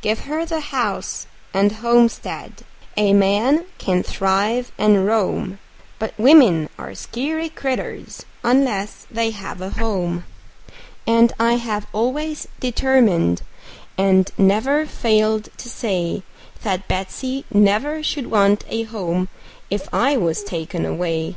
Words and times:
Give 0.00 0.20
her 0.20 0.46
the 0.46 0.60
house 0.60 1.26
and 1.52 1.70
homestead 1.70 2.64
a 2.96 3.12
man 3.12 3.66
can 3.76 4.02
thrive 4.02 4.72
and 4.78 5.04
roam; 5.04 5.58
But 5.98 6.14
women 6.16 6.70
are 6.78 6.94
skeery 6.94 7.50
critters, 7.50 8.24
unless 8.42 9.06
they 9.10 9.28
have 9.32 9.60
a 9.60 9.68
home; 9.68 10.24
And 11.06 11.34
I 11.38 11.56
have 11.56 11.86
always 11.92 12.48
determined, 12.60 13.42
and 13.98 14.30
never 14.38 14.86
failed 14.86 15.50
to 15.58 15.68
say, 15.68 16.22
That 16.62 16.88
Betsey 16.88 17.44
never 17.52 18.02
should 18.02 18.30
want 18.30 18.64
a 18.70 18.84
home 18.84 19.28
if 19.68 19.92
I 19.92 20.16
was 20.16 20.42
taken 20.42 20.86
away. 20.86 21.36